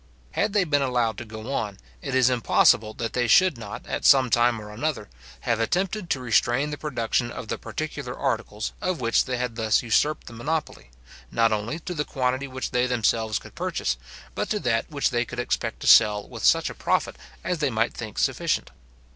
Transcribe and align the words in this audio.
Had 0.31 0.53
they 0.53 0.63
been 0.63 0.81
allowed 0.81 1.19
to 1.19 1.25
go 1.25 1.53
on, 1.53 1.77
it 2.01 2.15
is 2.15 2.27
impossible 2.31 2.95
that 2.95 3.13
they 3.13 3.27
should 3.27 3.55
not, 3.55 3.85
at 3.85 4.03
some 4.03 4.31
time 4.31 4.59
or 4.59 4.71
another, 4.71 5.09
have 5.41 5.59
attempted 5.59 6.09
to 6.09 6.19
restrain 6.19 6.71
the 6.71 6.77
production 6.79 7.31
of 7.31 7.49
the 7.49 7.59
particular 7.59 8.17
articles 8.17 8.73
of 8.81 8.99
which 8.99 9.25
they 9.25 9.37
had 9.37 9.57
thus 9.57 9.83
usurped 9.83 10.25
the 10.25 10.33
monopoly, 10.33 10.89
not 11.31 11.51
only 11.51 11.77
to 11.77 11.93
the 11.93 12.03
quantity 12.03 12.47
which 12.47 12.71
they 12.71 12.87
themselves 12.87 13.37
could 13.37 13.53
purchase, 13.53 13.95
but 14.33 14.49
to 14.49 14.59
that 14.59 14.89
which 14.89 15.11
they 15.11 15.23
could 15.23 15.37
expect 15.39 15.79
to 15.81 15.85
sell 15.87 16.27
with 16.27 16.43
such 16.43 16.71
a 16.71 16.73
profit 16.73 17.15
as 17.43 17.59
they 17.59 17.69
might 17.69 17.93
think 17.93 18.17
sufficient. 18.17 18.71